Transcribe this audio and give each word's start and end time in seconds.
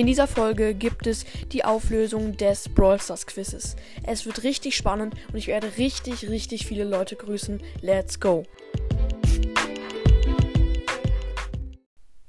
In 0.00 0.06
dieser 0.06 0.26
Folge 0.26 0.72
gibt 0.72 1.06
es 1.06 1.26
die 1.52 1.62
Auflösung 1.62 2.34
des 2.38 2.70
Brawl 2.70 2.98
Stars 2.98 3.26
Quizzes. 3.26 3.76
Es 4.02 4.24
wird 4.24 4.44
richtig 4.44 4.74
spannend 4.74 5.14
und 5.30 5.36
ich 5.36 5.46
werde 5.46 5.76
richtig, 5.76 6.26
richtig 6.30 6.66
viele 6.66 6.84
Leute 6.84 7.16
grüßen. 7.16 7.62
Let's 7.82 8.18
go! 8.18 8.44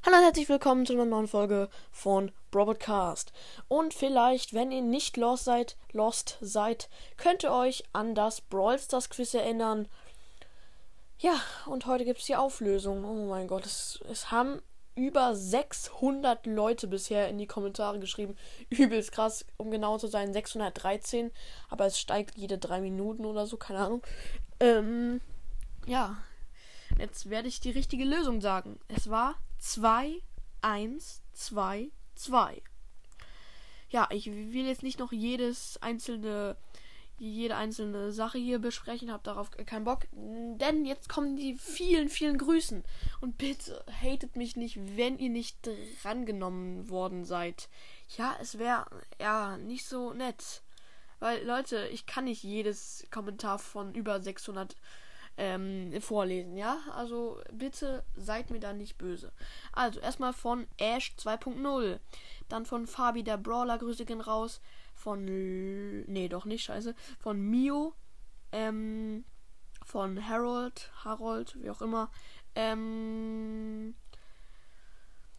Hallo 0.06 0.18
und 0.18 0.24
herzlich 0.24 0.50
willkommen 0.50 0.86
zu 0.86 0.92
einer 0.92 1.06
neuen 1.06 1.30
Folge 1.30 1.70
von 1.94 2.34
Robotcast. 2.54 3.32
Und 3.70 3.94
vielleicht, 3.94 4.54
wenn 4.54 4.74
ihr 4.74 4.82
nicht 4.82 5.16
lost 5.16 5.46
seid, 5.46 5.78
lost 5.94 6.40
seid, 6.42 6.90
könnt 7.16 7.44
ihr 7.44 7.54
euch 7.54 7.86
an 7.94 8.16
das 8.16 8.42
Brawl 8.42 8.80
Stars 8.80 9.10
Quiz 9.10 9.34
erinnern. 9.34 9.88
Ja, 11.20 11.40
und 11.68 11.86
heute 11.86 12.04
gibt 12.04 12.20
es 12.20 12.26
die 12.26 12.36
Auflösung. 12.36 13.06
Oh 13.06 13.30
mein 13.30 13.48
Gott, 13.48 13.66
es, 13.66 14.02
es 14.12 14.30
haben 14.30 14.62
über 15.02 15.36
600 15.36 16.46
Leute 16.46 16.88
bisher 16.88 17.28
in 17.28 17.40
die 17.40 17.48
Kommentare 17.48 18.00
geschrieben. 18.00 18.36
Übelst 18.70 19.12
krass, 19.12 19.46
um 19.58 19.72
genau 19.72 19.98
zu 19.98 20.06
sein, 20.06 20.32
613. 20.32 21.32
Aber 21.70 21.88
es 21.88 22.00
steigt 22.00 22.38
jede 22.38 22.60
drei 22.60 22.82
Minuten 22.82 23.26
oder 23.26 23.48
so, 23.48 23.58
keine 23.58 23.80
Ahnung. 23.80 24.04
Ähm, 24.60 25.20
ja, 25.88 26.18
jetzt 27.00 27.32
werde 27.32 27.48
ich 27.48 27.60
die 27.60 27.72
richtige 27.72 28.06
Lösung 28.06 28.42
sagen. 28.42 28.80
Es 28.88 29.10
war 29.10 29.36
2, 29.58 30.22
1, 30.62 31.24
2, 31.34 31.90
2. 32.14 32.62
Ja, 33.90 34.08
ich 34.12 34.28
will 34.28 34.68
jetzt 34.68 34.84
nicht 34.84 35.00
noch 35.00 35.12
jedes 35.12 35.82
einzelne 35.82 36.56
jede 37.22 37.56
einzelne 37.56 38.12
Sache 38.12 38.38
hier 38.38 38.60
besprechen. 38.60 39.12
Hab 39.12 39.24
darauf 39.24 39.52
keinen 39.52 39.84
Bock. 39.84 40.08
Denn 40.12 40.86
jetzt 40.86 41.08
kommen 41.08 41.36
die 41.36 41.56
vielen, 41.56 42.10
vielen 42.10 42.38
Grüßen. 42.38 42.84
Und 43.20 43.38
bitte 43.38 43.84
hatet 44.02 44.36
mich 44.36 44.56
nicht, 44.56 44.80
wenn 44.98 45.20
ihr 45.20 45.30
nicht 45.30 45.70
drangenommen 46.04 46.90
worden 46.90 47.24
seid. 47.24 47.70
Ja, 48.18 48.36
es 48.42 48.58
wäre 48.58 48.86
ja 49.20 49.58
nicht 49.58 49.86
so 49.86 50.14
nett. 50.14 50.64
Weil, 51.20 51.46
Leute, 51.46 51.88
ich 51.90 52.08
kann 52.08 52.24
nicht 52.24 52.44
jedes 52.44 53.06
Kommentar 53.12 53.60
von 53.60 53.94
über 53.94 54.20
600 54.20 54.76
ähm, 55.38 55.94
vorlesen, 56.02 56.58
ja? 56.58 56.80
Also 56.96 57.40
bitte 57.52 58.04
seid 58.16 58.50
mir 58.50 58.60
da 58.60 58.74
nicht 58.74 58.98
böse. 58.98 59.32
Also 59.72 60.00
erstmal 60.00 60.34
von 60.34 60.68
Ash 60.78 61.14
2.0. 61.20 62.00
Dann 62.50 62.66
von 62.66 62.88
Fabi 62.88 63.24
der 63.24 63.38
Brawler, 63.38 63.78
Grüße 63.78 64.06
gehen 64.06 64.22
raus 64.22 64.60
von. 65.02 65.26
Nee, 65.26 66.30
doch 66.30 66.46
nicht, 66.46 66.64
scheiße. 66.64 66.96
Von 67.20 67.42
Mio. 67.42 67.94
Ähm, 68.52 69.26
von 69.84 70.28
Harold. 70.28 70.92
Harold, 71.04 71.58
wie 71.62 71.70
auch 71.70 71.82
immer. 71.82 72.12
Ähm, 72.56 73.96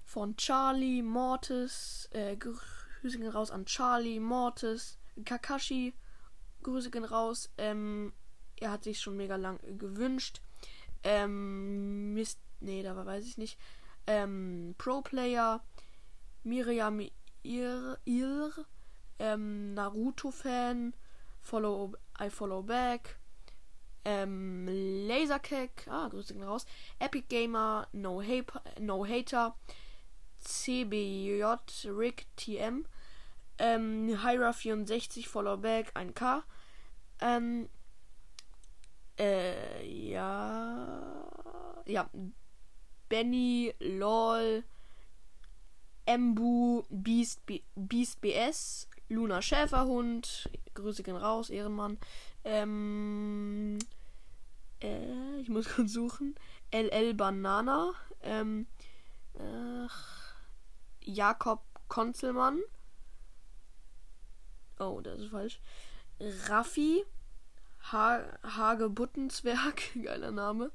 von 0.05 0.37
Charlie, 0.37 1.03
Mortis. 1.03 2.09
Äh, 2.13 2.37
Grüße 2.37 3.19
gehen 3.19 3.29
raus 3.29 3.51
an 3.51 3.65
Charlie, 3.65 4.21
Mortis, 4.21 4.99
Kakashi. 5.25 5.95
Grüße 6.63 6.91
gehen 6.91 7.05
raus. 7.05 7.51
Ähm, 7.59 8.13
er 8.61 8.73
hat 8.73 8.85
sich 8.85 9.01
schon 9.01 9.17
mega 9.17 9.37
lang 9.37 9.59
gewünscht. 9.79 10.41
Ähm, 11.03 12.15
Mist. 12.15 12.39
Nee, 12.61 12.83
da 12.83 12.95
weiß 12.95 13.27
ich 13.27 13.39
nicht. 13.39 13.59
Ähm, 14.07 14.75
Pro 14.79 15.03
Player. 15.03 15.63
Miriam 16.45 17.01
Ir, 17.43 17.99
Ir 18.05 18.67
ähm, 19.19 19.75
Naruto-Fan, 19.75 20.95
follow, 21.41 21.95
I 22.21 22.31
follow 22.31 22.63
back, 22.63 23.19
ähm, 24.05 24.67
Lasercake, 25.07 25.89
ah, 25.89 26.09
Grüße 26.09 26.35
gehen 26.35 26.43
raus, 26.43 26.67
Epic 26.99 27.27
Gamer, 27.29 27.87
No, 27.93 28.21
Hater, 28.23 28.63
no 28.81 29.07
Hater, 29.07 29.55
CBJ, 30.41 31.45
Rick 31.87 32.27
TM, 32.37 32.85
ähm, 33.59 34.09
Hyra64, 34.09 35.29
follow 35.29 35.57
back, 35.57 35.93
1K, 35.95 36.43
ähm, 37.21 37.69
äh, 39.19 39.87
ja, 39.87 41.29
ja, 41.87 42.11
Benny, 43.09 43.75
LOL, 43.79 44.65
Embu, 46.07 46.83
Beast, 46.91 47.43
Beast 47.77 48.21
BS, 48.21 48.89
Luna 49.13 49.43
Schäferhund. 49.43 50.51
Grüße 50.75 51.03
gehen 51.03 51.17
raus, 51.17 51.51
Ehrenmann. 51.51 51.99
Ähm, 52.45 53.79
äh, 54.81 55.41
ich 55.41 55.49
muss 55.49 55.69
kurz 55.75 55.93
suchen. 55.93 56.35
LL 56.73 57.15
Banana. 57.15 57.93
Ähm, 58.23 58.67
ach, 59.39 60.35
Jakob 61.03 61.63
Konzelmann. 61.89 62.61
Oh, 64.79 65.01
das 65.03 65.21
ist 65.21 65.31
falsch. 65.31 65.61
Raffi. 66.49 67.05
Ha 67.93 68.23
Hage 68.43 68.89
Buttenzwerg. 68.89 69.83
Geiler 70.03 70.33
Name. 70.33 70.71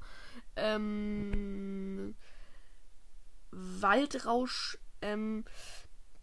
Ähm, 0.56 2.14
Waldrausch. 3.50 4.78
Ähm, 5.00 5.44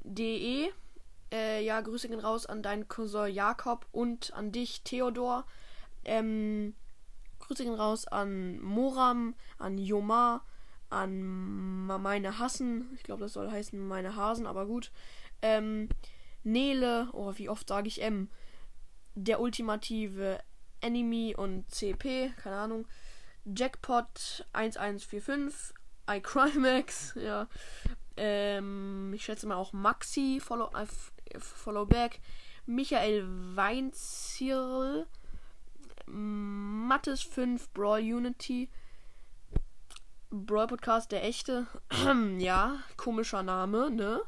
de 0.04 0.72
äh, 1.32 1.64
ja, 1.64 1.82
Grüße 1.82 2.08
gehen 2.08 2.20
raus 2.20 2.46
an 2.46 2.62
deinen 2.62 2.88
Cousin 2.88 3.34
Jakob 3.34 3.88
und 3.92 4.34
an 4.34 4.52
dich, 4.52 4.84
Theodor. 4.84 5.46
Ähm, 6.04 6.76
Grüße 7.40 7.64
gehen 7.64 7.74
raus 7.74 8.08
an 8.08 8.60
Moram, 8.62 9.36
an 9.58 9.78
Jomar, 9.78 10.46
an 10.90 11.86
meine 11.86 12.40
Hassen. 12.40 12.90
Ich 12.96 13.04
glaube, 13.04 13.22
das 13.24 13.34
soll 13.34 13.52
heißen 13.52 13.88
meine 13.88 14.16
Hasen, 14.16 14.46
aber 14.46 14.66
gut. 14.66 14.92
Ähm, 15.42 15.90
Nele, 16.44 17.10
oh, 17.14 17.34
wie 17.36 17.50
oft 17.50 17.68
sage 17.68 17.88
ich 17.88 18.02
M? 18.02 18.30
Der 19.16 19.40
ultimative 19.40 20.40
Enemy 20.82 21.36
und 21.36 21.70
CP, 21.72 22.34
keine 22.38 22.58
Ahnung. 22.58 22.88
Jackpot 23.46 24.46
1145, 24.54 25.76
iCrimex, 26.10 27.14
ja. 27.22 27.48
Ähm, 28.18 29.12
ich 29.14 29.26
schätze 29.26 29.48
mal 29.48 29.56
auch 29.56 29.74
Maxi, 29.74 30.40
Follow, 30.42 30.70
äh, 31.26 31.40
Follow 31.40 31.86
Back, 31.86 32.20
Michael 32.66 33.26
Weinzierl, 33.56 35.08
Mattes 36.08 37.22
5, 37.22 37.70
Brawl 37.72 38.02
Unity, 38.02 38.70
Brawl 40.30 40.68
Podcast, 40.68 41.12
der 41.12 41.24
echte. 41.24 41.68
ja, 42.38 42.80
komischer 42.98 43.44
Name, 43.44 43.90
ne? 43.92 44.22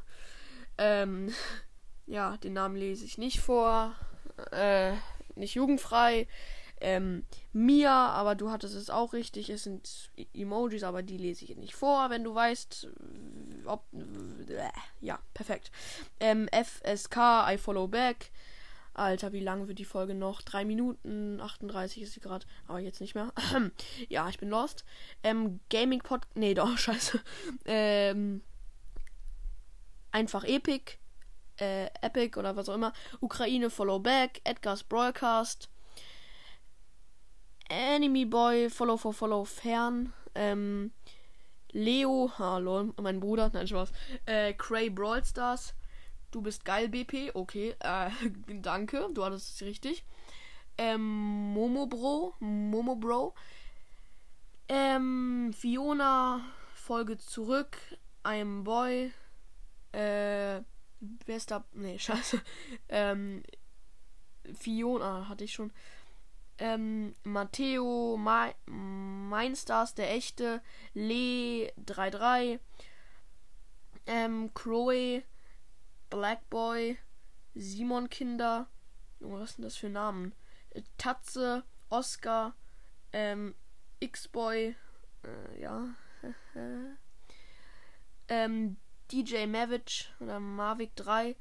Ähm, 0.77 1.33
ja, 2.05 2.37
den 2.37 2.53
Namen 2.53 2.75
lese 2.75 3.05
ich 3.05 3.17
nicht 3.17 3.39
vor. 3.39 3.95
Äh, 4.51 4.93
nicht 5.35 5.55
jugendfrei. 5.55 6.27
Ähm, 6.79 7.25
Mia, 7.53 8.09
aber 8.09 8.35
du 8.35 8.51
hattest 8.51 8.75
es 8.75 8.89
auch 8.89 9.13
richtig. 9.13 9.49
Es 9.49 9.63
sind 9.63 10.11
Emojis, 10.33 10.83
aber 10.83 11.01
die 11.01 11.17
lese 11.17 11.45
ich 11.45 11.55
nicht 11.55 11.75
vor, 11.75 12.09
wenn 12.09 12.23
du 12.23 12.35
weißt, 12.35 12.87
ob. 13.65 13.83
Äh, 13.93 14.69
ja, 15.01 15.19
perfekt. 15.33 15.71
Ähm, 16.19 16.47
FSK, 16.51 17.17
I 17.49 17.57
follow 17.57 17.87
back. 17.87 18.31
Alter, 18.97 19.31
wie 19.31 19.39
lang 19.39 19.67
wird 19.67 19.77
die 19.77 19.85
Folge 19.85 20.15
noch? 20.15 20.41
3 20.41 20.65
Minuten 20.65 21.39
38 21.39 22.01
ist 22.01 22.13
sie 22.13 22.19
gerade, 22.19 22.47
aber 22.67 22.79
jetzt 22.79 22.99
nicht 22.99 23.13
mehr. 23.13 23.31
ja, 24.09 24.27
ich 24.27 24.39
bin 24.39 24.49
lost. 24.49 24.85
Ähm, 25.23 25.59
Gaming 25.69 25.99
Pod. 25.99 26.27
Nee, 26.33 26.55
doch, 26.55 26.77
scheiße. 26.77 27.19
Ähm, 27.65 28.41
einfach 30.11 30.43
Epic. 30.43 30.93
Äh, 31.59 31.89
Epic 32.01 32.39
oder 32.39 32.55
was 32.55 32.69
auch 32.69 32.75
immer. 32.75 32.91
Ukraine 33.19 33.69
Follow 33.69 33.99
Back. 33.99 34.41
Edgar's 34.43 34.83
Broadcast. 34.83 35.69
Enemy 37.69 38.25
Boy, 38.25 38.69
Follow 38.69 38.97
for 38.97 39.13
Follow 39.13 39.43
Fern, 39.43 40.13
ähm, 40.35 40.91
Leo, 41.71 42.31
hallo, 42.37 42.93
mein 43.01 43.19
Bruder, 43.19 43.49
nein, 43.53 43.67
Spaß, 43.67 43.91
äh, 44.25 44.53
Cray 44.53 44.89
Brawl 44.89 45.23
Stars, 45.23 45.73
du 46.31 46.41
bist 46.41 46.63
geil, 46.63 46.87
BP, 46.87 47.31
okay, 47.33 47.75
äh, 47.79 48.09
danke, 48.61 49.09
du 49.13 49.23
hattest 49.23 49.55
es 49.55 49.67
richtig, 49.67 50.05
ähm, 50.77 51.53
Momo 51.53 51.87
Bro, 51.87 52.35
Momo 52.39 52.95
Bro, 52.95 53.35
ähm, 54.69 55.51
Fiona, 55.53 56.41
Folge 56.73 57.17
zurück, 57.17 57.77
I'm 58.23 58.63
Boy, 58.63 59.11
äh, 59.91 60.61
bester, 61.25 61.65
nee, 61.73 61.99
scheiße, 61.99 62.41
ähm, 62.89 63.43
Fiona 64.53 65.27
hatte 65.27 65.43
ich 65.43 65.53
schon, 65.53 65.73
ähm, 66.59 67.15
Matteo, 67.23 68.17
Ma 68.17 68.51
der 69.97 70.11
echte, 70.11 70.61
Le 70.93 71.71
33, 71.77 72.59
ähm, 74.07 74.51
Chloe, 74.53 75.23
Blackboy, 76.09 76.97
Simon 77.55 78.09
Kinder, 78.09 78.67
oh, 79.21 79.33
was 79.33 79.53
sind 79.53 79.63
das 79.63 79.75
für 79.75 79.89
Namen? 79.89 80.33
Äh, 80.71 80.81
Tatze, 80.97 81.63
Oscar, 81.89 82.55
ähm, 83.13 83.55
X-Boy, 83.99 84.75
äh, 85.23 85.61
ja, 85.61 85.87
ähm, 88.29 88.77
DJ 89.11 89.45
Mavic 89.45 90.11
oder 90.19 90.39
Mavic 90.39 90.95
3, 90.95 91.35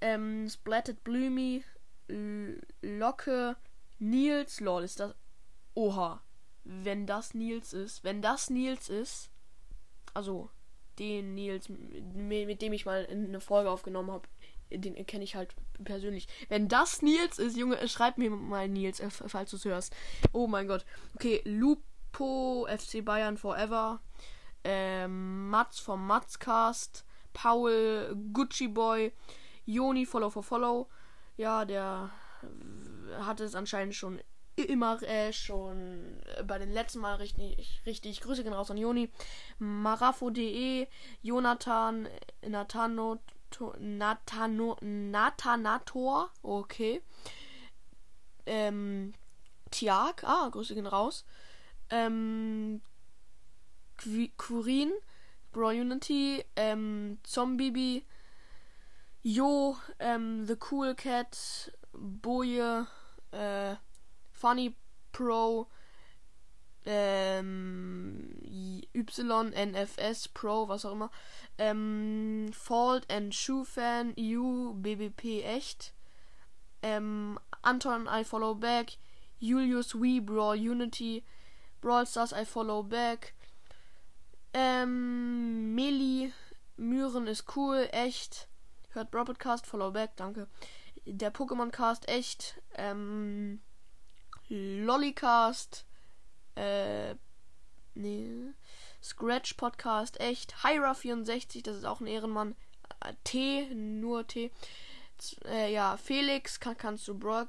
ähm, 0.00 0.48
Splatted 0.48 1.02
Bloomy, 1.04 1.64
Locke, 2.80 3.56
Nils, 3.98 4.60
lol, 4.60 4.84
ist 4.84 5.00
das. 5.00 5.14
Oha. 5.74 6.22
Wenn 6.64 7.06
das 7.06 7.34
Nils 7.34 7.72
ist, 7.72 8.04
wenn 8.04 8.20
das 8.20 8.50
Nils 8.50 8.88
ist, 8.88 9.30
also 10.12 10.50
den 10.98 11.34
Nils, 11.34 11.68
mit 11.68 12.60
dem 12.60 12.72
ich 12.72 12.84
mal 12.84 13.06
eine 13.06 13.40
Folge 13.40 13.70
aufgenommen 13.70 14.10
habe, 14.10 14.28
den 14.70 14.94
kenne 15.06 15.24
ich 15.24 15.34
halt 15.34 15.54
persönlich. 15.82 16.28
Wenn 16.48 16.68
das 16.68 17.00
Nils 17.02 17.38
ist, 17.38 17.56
Junge, 17.56 17.86
schreib 17.88 18.18
mir 18.18 18.30
mal 18.30 18.68
Nils, 18.68 19.00
äh, 19.00 19.08
falls 19.10 19.50
du 19.50 19.56
es 19.56 19.64
hörst. 19.64 19.94
Oh 20.32 20.46
mein 20.46 20.68
Gott. 20.68 20.84
Okay, 21.14 21.40
Lupo, 21.44 22.66
FC 22.68 23.02
Bayern 23.04 23.38
Forever, 23.38 24.00
ähm, 24.64 25.48
Mats 25.48 25.78
vom 25.80 26.06
Matzcast, 26.06 27.04
Paul, 27.32 28.14
Gucci 28.32 28.68
Boy, 28.68 29.12
Joni, 29.64 30.04
Follow 30.04 30.30
for 30.30 30.42
Follow. 30.42 30.88
Ja, 31.36 31.64
der 31.64 32.10
hatte 33.20 33.44
es 33.44 33.54
anscheinend 33.54 33.94
schon 33.94 34.20
immer 34.56 35.00
äh, 35.02 35.32
schon 35.32 36.20
bei 36.46 36.58
den 36.58 36.72
letzten 36.72 37.00
Mal 37.00 37.16
richtig, 37.16 37.82
richtig. 37.86 38.20
Grüße 38.20 38.42
gehen 38.42 38.52
raus 38.52 38.70
an 38.70 38.76
Joni. 38.76 39.10
Marafo.de, 39.58 40.86
Jonathan, 41.22 42.08
Nathano, 42.46 43.18
Nathano, 43.78 44.76
Nathanator, 44.80 46.30
okay. 46.42 47.02
Ähm, 48.46 49.14
Tiag, 49.70 50.24
ah, 50.24 50.48
Grüße 50.48 50.74
gehen 50.74 50.86
raus. 50.86 51.24
Ähm, 51.90 52.80
Kurin, 54.36 54.92
Bro 55.52 55.68
Unity, 55.68 56.44
ähm, 56.56 57.18
Zombie, 57.22 58.04
Jo, 59.22 59.76
ähm, 59.98 60.46
The 60.46 60.56
Cool 60.70 60.94
Cat, 60.94 61.72
Boje, 61.98 62.86
äh, 63.32 63.74
Funny 64.32 64.74
Pro, 65.12 65.68
ähm, 66.84 68.38
YNFS 68.42 70.28
Pro, 70.28 70.68
was 70.68 70.84
auch 70.84 70.92
immer, 70.92 71.10
ähm, 71.58 72.50
Fault 72.52 73.10
and 73.12 73.34
Shoe 73.34 73.64
Fan, 73.64 74.14
EU, 74.18 74.72
BBP 74.74 75.42
echt, 75.42 75.92
ähm, 76.82 77.38
Anton 77.62 78.08
I 78.10 78.24
Follow 78.24 78.54
Back, 78.54 78.98
Julius 79.38 79.94
We 79.94 80.20
Brawl 80.22 80.56
Unity, 80.56 81.24
Brawl 81.80 82.06
Stars 82.06 82.32
I 82.32 82.44
Follow 82.44 82.82
Back, 82.82 83.34
ähm, 84.54 85.74
Meli, 85.74 86.32
Myren 86.76 87.26
ist 87.26 87.56
cool, 87.56 87.88
echt, 87.92 88.48
hört 88.90 89.10
Brawl 89.10 89.26
Podcast, 89.26 89.66
Follow 89.66 89.90
Back, 89.90 90.16
danke. 90.16 90.48
Der 91.10 91.32
Pokémon 91.32 91.70
Cast, 91.70 92.08
echt, 92.08 92.60
ähm, 92.74 93.60
Lollycast, 94.48 95.84
äh, 96.54 97.14
nee, 97.94 98.52
Scratch 99.02 99.54
Podcast, 99.54 100.20
echt, 100.20 100.54
Hyra64, 100.56 101.62
das 101.62 101.76
ist 101.76 101.84
auch 101.84 102.00
ein 102.00 102.06
Ehrenmann, 102.06 102.56
äh, 103.04 103.14
T, 103.24 103.74
nur 103.74 104.26
T, 104.26 104.50
äh, 105.46 105.72
ja, 105.72 105.96
Felix, 105.96 106.60
kann, 106.60 106.76
kannst 106.76 107.08
du 107.08 107.18
Brock, 107.18 107.48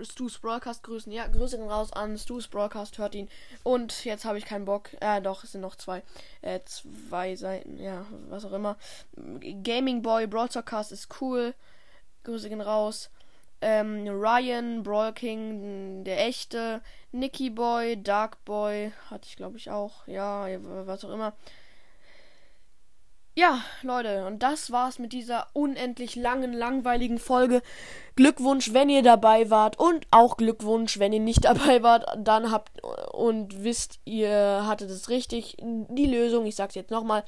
Stu's 0.00 0.38
Broadcast 0.38 0.82
grüßen. 0.82 1.12
Ja, 1.12 1.26
Grüße 1.26 1.56
gehen 1.56 1.68
raus 1.68 1.92
an 1.92 2.18
Stu's 2.18 2.48
Broadcast, 2.48 2.98
hört 2.98 3.14
ihn. 3.14 3.28
Und 3.62 4.04
jetzt 4.04 4.24
habe 4.24 4.38
ich 4.38 4.44
keinen 4.44 4.64
Bock. 4.64 4.90
Äh, 5.00 5.22
doch, 5.22 5.44
es 5.44 5.52
sind 5.52 5.60
noch 5.60 5.76
zwei. 5.76 6.02
Äh, 6.42 6.60
zwei 6.64 7.36
Seiten, 7.36 7.78
ja, 7.78 8.06
was 8.28 8.44
auch 8.44 8.52
immer. 8.52 8.76
Gaming 9.62 10.02
Boy, 10.02 10.26
Broadcast 10.26 10.92
ist 10.92 11.20
cool. 11.20 11.54
Grüße 12.24 12.48
gehen 12.48 12.60
raus 12.60 13.10
ähm, 13.60 14.08
Ryan, 14.08 14.82
Brawl 14.82 15.12
King, 15.12 16.04
der 16.04 16.26
echte, 16.26 16.80
Nicky 17.12 17.50
Boy, 17.50 18.02
Dark 18.02 18.44
Boy, 18.44 18.92
hatte 19.10 19.26
ich 19.28 19.36
glaube 19.36 19.58
ich 19.58 19.70
auch, 19.70 20.06
ja, 20.06 20.46
was 20.86 21.04
auch 21.04 21.12
immer. 21.12 21.34
Ja, 23.36 23.62
Leute, 23.82 24.26
und 24.26 24.42
das 24.42 24.70
war's 24.72 24.98
mit 24.98 25.12
dieser 25.12 25.46
unendlich 25.52 26.16
langen, 26.16 26.52
langweiligen 26.52 27.18
Folge. 27.18 27.62
Glückwunsch, 28.16 28.74
wenn 28.74 28.90
ihr 28.90 29.02
dabei 29.02 29.50
wart 29.50 29.78
und 29.78 30.06
auch 30.10 30.36
Glückwunsch, 30.36 30.98
wenn 30.98 31.12
ihr 31.12 31.20
nicht 31.20 31.44
dabei 31.44 31.82
wart, 31.82 32.06
dann 32.18 32.50
habt 32.50 32.82
und 33.12 33.62
wisst, 33.62 34.00
ihr 34.04 34.64
hattet 34.66 34.90
es 34.90 35.08
richtig. 35.08 35.56
Die 35.60 36.06
Lösung, 36.06 36.44
ich 36.44 36.56
sag's 36.56 36.74
jetzt 36.74 36.90
nochmal, 36.90 37.24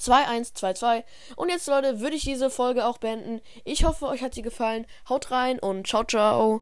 2-1-2-2. 0.00 1.04
Und 1.36 1.50
jetzt, 1.50 1.68
Leute, 1.68 2.00
würde 2.00 2.16
ich 2.16 2.24
diese 2.24 2.50
Folge 2.50 2.86
auch 2.86 2.98
beenden. 2.98 3.40
Ich 3.64 3.84
hoffe, 3.84 4.06
euch 4.06 4.22
hat 4.22 4.34
sie 4.34 4.42
gefallen. 4.42 4.86
Haut 5.08 5.30
rein 5.30 5.58
und 5.58 5.86
ciao, 5.86 6.04
ciao. 6.04 6.58